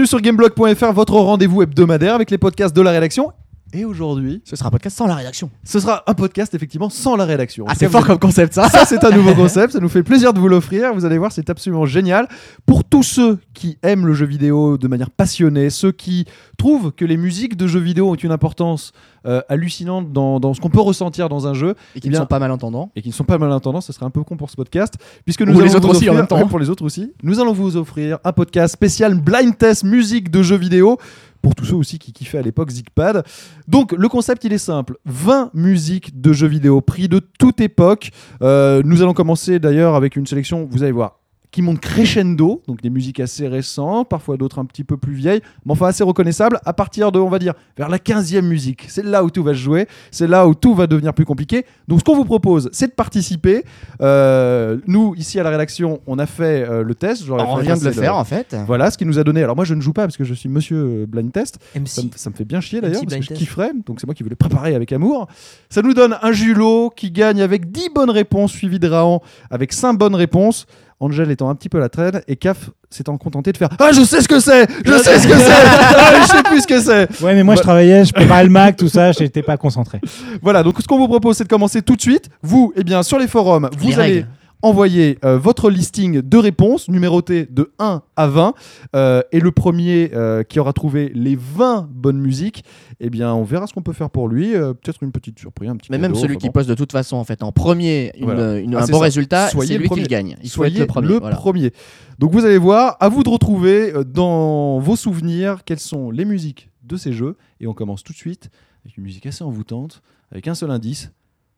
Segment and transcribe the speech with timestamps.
[0.00, 3.34] Bienvenue sur Gameblog.fr, votre rendez-vous hebdomadaire avec les podcasts de la rédaction.
[3.72, 5.50] Et aujourd'hui, Ce sera un podcast sans la rédaction.
[5.64, 7.64] ce sera un podcast effectivement sans la rédaction.
[7.68, 8.68] Ah, c'est fort comme concept ça.
[8.68, 9.72] Ça, c'est un nouveau concept.
[9.74, 10.92] Ça nous fait plaisir de vous l'offrir.
[10.94, 12.28] Vous allez voir, c'est absolument génial.
[12.66, 16.24] Pour tous ceux qui aiment le jeu vidéo de manière passionnée, ceux qui
[16.58, 18.92] trouvent que les musiques de jeux vidéo ont une importance
[19.26, 22.12] euh, hallucinante dans, dans ce qu'on peut ressentir dans un jeu Et qui Eh ne
[22.14, 22.90] bien- sont pas malentendants.
[22.96, 24.94] et qui ne sont pas malentendants, ce serait un peu con pour ce podcast.
[25.24, 26.46] Puisque nous Ou allons les autres vous aussi, en même temps.
[26.48, 27.12] Pour les autres aussi.
[27.22, 30.98] Nous allons vous offrir un podcast spécial blind test musique de jeux vidéo.
[31.42, 33.24] Pour tous ceux aussi qui kiffaient à l'époque Zigpad.
[33.68, 38.10] Donc le concept il est simple 20 musiques de jeux vidéo pris de toute époque.
[38.42, 41.19] Euh, nous allons commencer d'ailleurs avec une sélection, vous allez voir,
[41.50, 45.40] qui monte crescendo, donc des musiques assez récentes, parfois d'autres un petit peu plus vieilles,
[45.64, 48.86] mais enfin assez reconnaissables, à partir de, on va dire, vers la 15e musique.
[48.88, 51.64] C'est là où tout va se jouer, c'est là où tout va devenir plus compliqué.
[51.88, 53.64] Donc ce qu'on vous propose, c'est de participer.
[54.00, 57.24] Euh, nous, ici à la rédaction, on a fait euh, le test.
[57.24, 58.56] J'aurais On vient de le faire en fait.
[58.66, 59.42] Voilà ce qui nous a donné.
[59.42, 61.58] Alors moi, je ne joue pas parce que je suis monsieur euh, blind test.
[61.86, 63.72] Ça ça me fait bien chier d'ailleurs parce que je kifferais.
[63.86, 65.26] Donc c'est moi qui le préparer avec amour.
[65.68, 69.20] Ça nous donne un Julot qui gagne avec 10 bonnes réponses suivi de Raon
[69.50, 70.66] avec 5 bonnes réponses.
[71.00, 74.02] Angel étant un petit peu la traîne et Caf s'étant contenté de faire Ah, je
[74.02, 75.50] sais ce que c'est Je sais ce que c'est
[75.96, 78.44] Ah, Je sais plus ce que c'est Ouais, mais moi Bah- je travaillais, je préparais
[78.44, 80.00] le Mac, tout ça, j'étais pas concentré.
[80.42, 82.28] Voilà, donc ce qu'on vous propose, c'est de commencer tout de suite.
[82.42, 84.26] Vous, eh bien, sur les forums, vous Les allez règles.
[84.62, 88.54] Envoyer euh, votre listing de réponses numéroté de 1 à 20.
[88.94, 92.64] euh, et le premier euh, qui aura trouvé les 20 bonnes musiques,
[93.00, 94.54] eh bien, on verra ce qu'on peut faire pour lui.
[94.54, 96.52] euh, Peut-être une petite surprise, un petit Mais même celui enfin qui bon.
[96.52, 98.58] poste de toute façon en fait en premier une- Voilà.
[98.58, 99.04] une- Ah, un bon ça.
[99.04, 100.02] résultat, Soyez c'est le lui qui premier.
[100.02, 100.36] le gagne.
[100.42, 101.18] Il Soyez le premier.
[101.18, 101.36] voilà.
[101.36, 101.72] premier.
[102.18, 106.70] Donc vous allez voir, à vous de retrouver dans vos souvenirs quelles sont les musiques
[106.82, 107.36] de ces jeux.
[107.60, 108.50] Et on commence tout de suite
[108.84, 111.10] avec une musique assez envoûtante, avec un seul indice,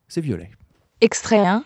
[0.08, 0.50] c'est violet.
[1.00, 1.64] Extrait 1.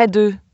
[0.00, 0.49] Extrait 2.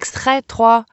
[0.00, 0.86] Extrait 3.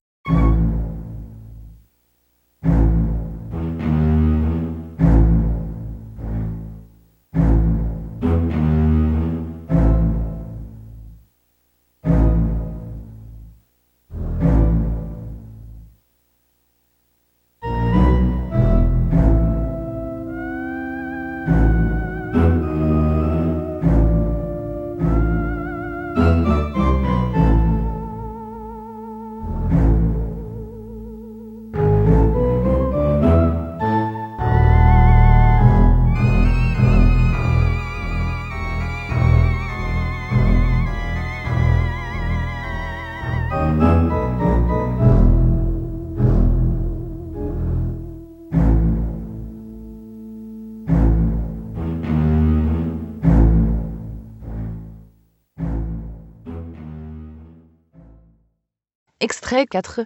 [59.28, 60.06] Extrait 4.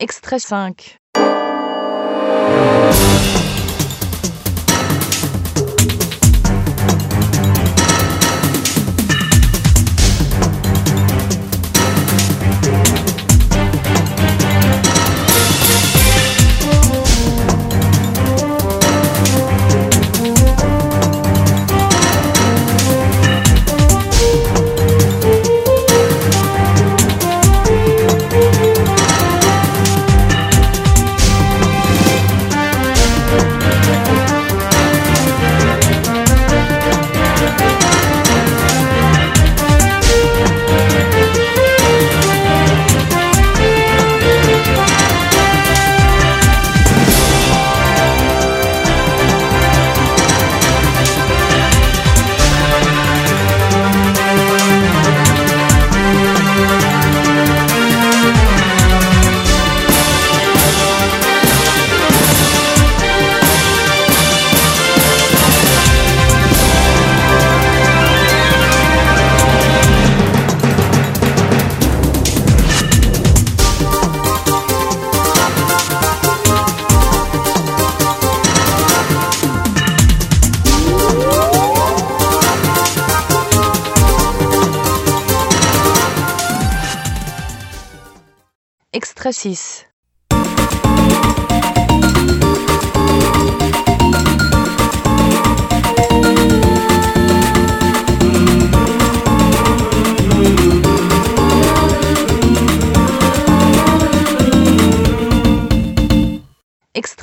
[0.00, 0.98] Extrait 5.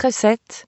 [0.05, 0.65] Extrait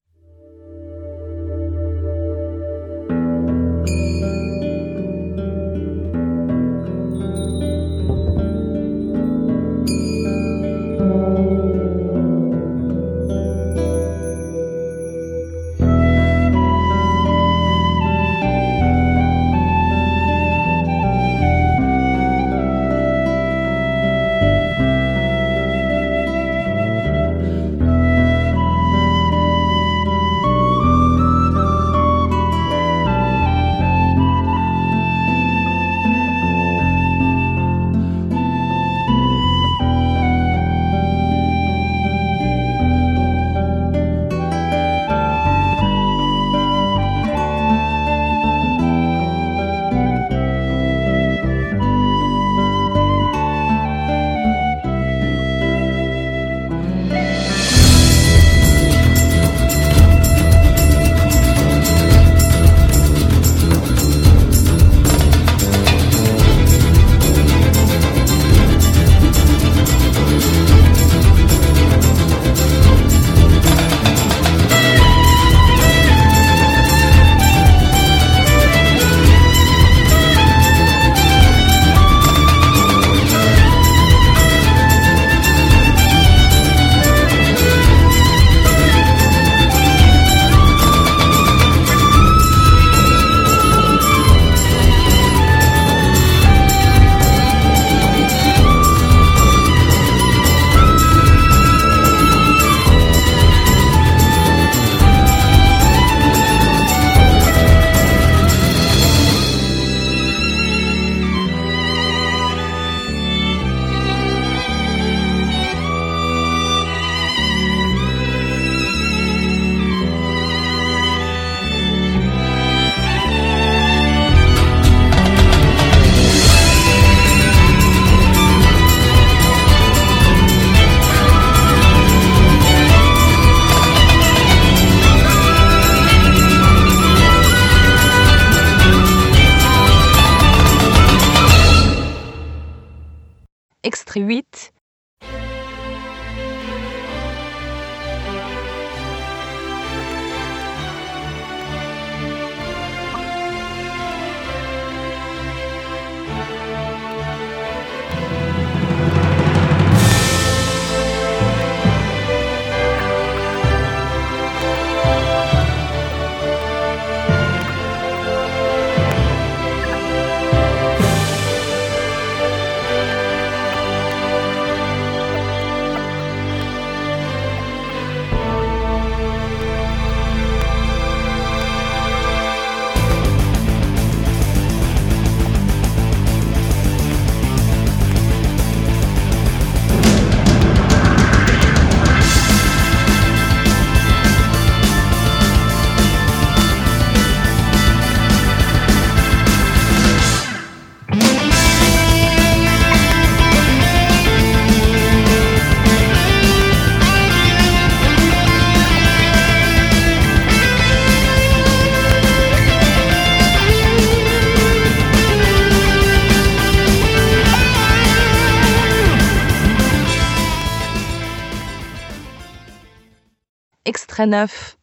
[223.87, 224.77] Extrait 9.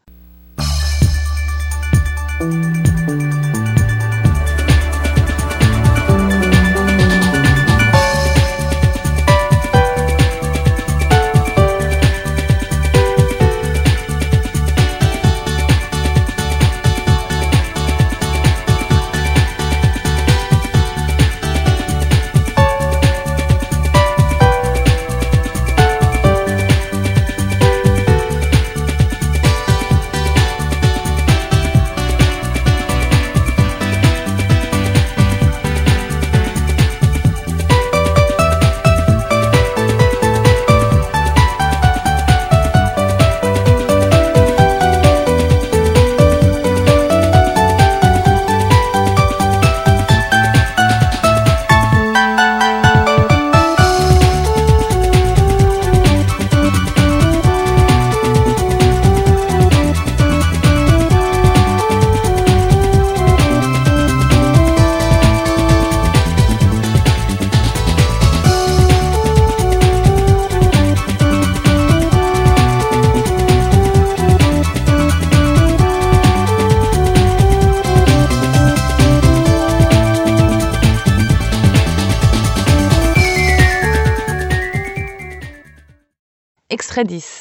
[86.97, 87.34] Extrait 10.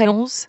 [0.00, 0.48] Extrait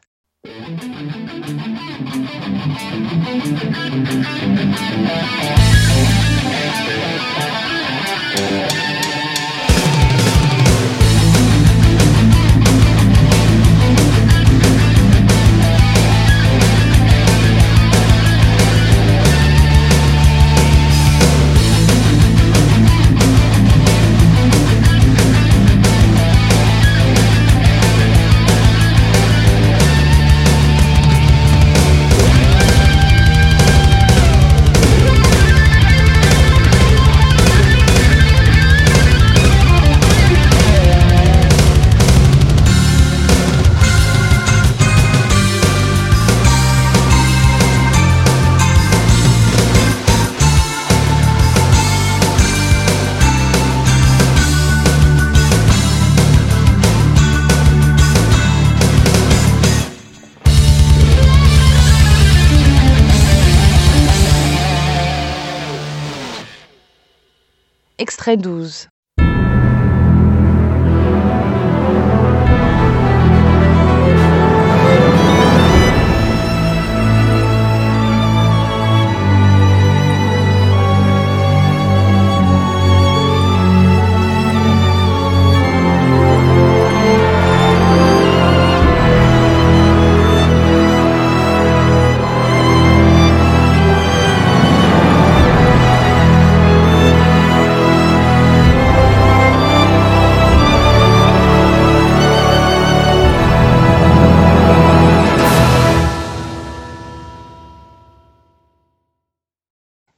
[68.19, 68.89] Extrait 12.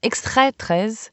[0.04, 1.12] Extrait 13.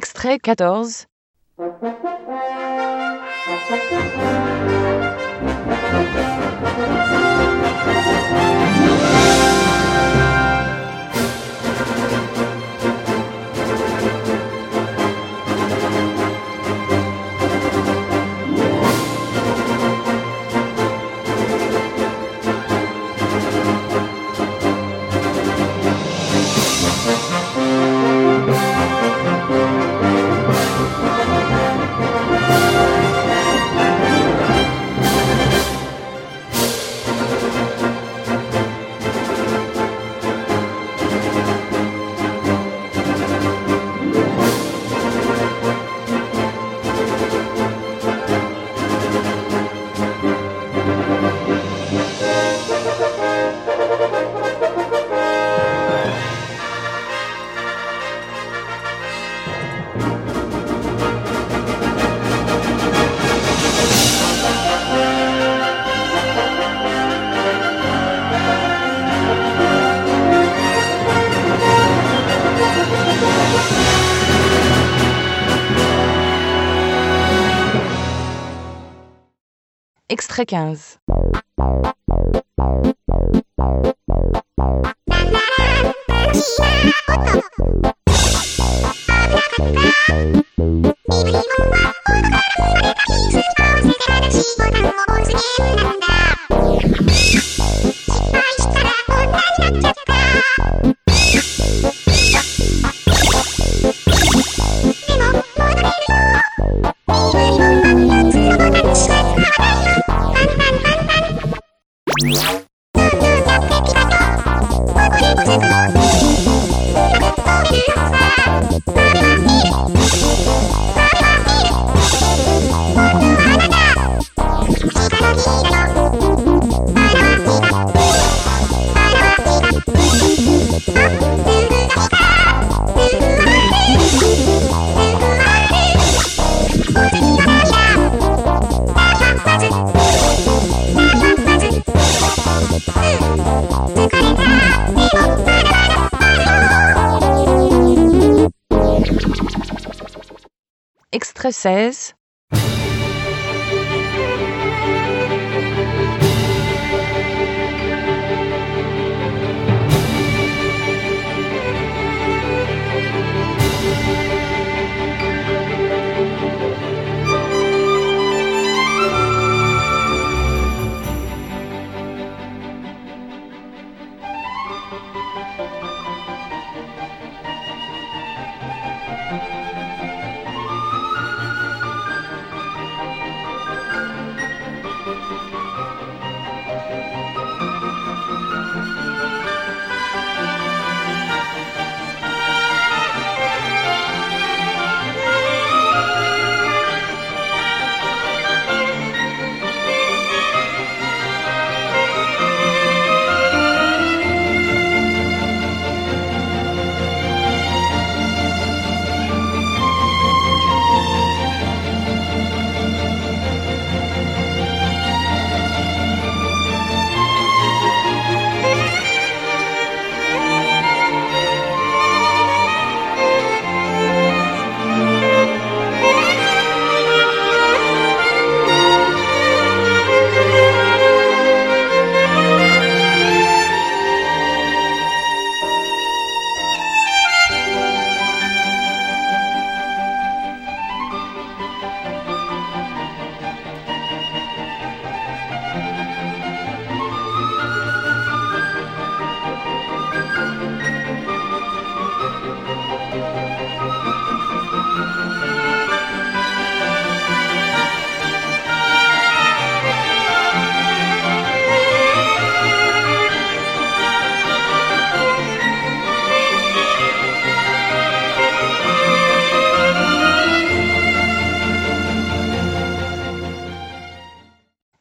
[0.00, 1.09] Extrait 14.
[80.40, 80.99] Extrait 15.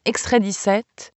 [0.10, 1.12] Extrait 17.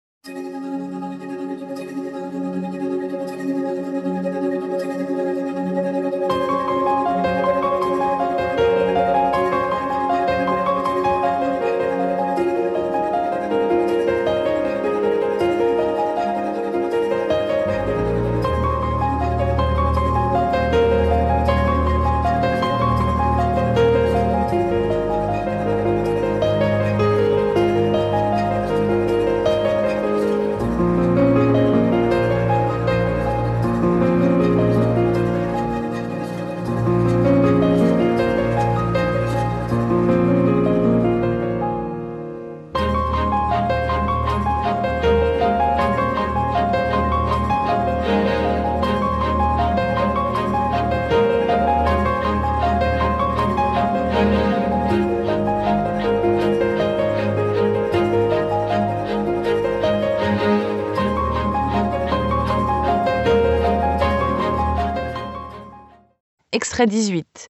[66.81, 67.50] Extrait 18.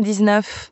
[0.00, 0.71] 19.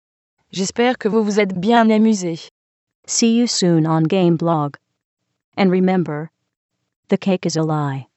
[0.51, 2.49] J'espère que vous vous êtes bien amusés.
[3.07, 4.77] See you soon on Game Blog.
[5.55, 6.29] And remember,
[7.07, 8.07] the cake is a lie.